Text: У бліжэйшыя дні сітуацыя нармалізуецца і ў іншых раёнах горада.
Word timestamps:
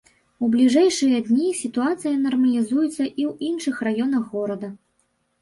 У 0.45 0.47
бліжэйшыя 0.53 1.17
дні 1.27 1.49
сітуацыя 1.59 2.15
нармалізуецца 2.23 2.91
і 2.95 3.23
ў 3.29 3.51
іншых 3.51 3.85
раёнах 3.91 4.23
горада. 4.35 4.73